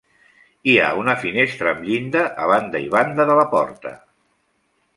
Hi 0.71 0.73
ha 0.79 0.87
una 1.01 1.13
finestra 1.23 1.73
amb 1.75 1.85
llinda 1.89 2.25
a 2.45 2.47
banda 2.53 2.81
i 2.89 2.89
banda 2.97 3.27
de 3.33 3.39
la 3.41 3.47
porta. 3.55 3.93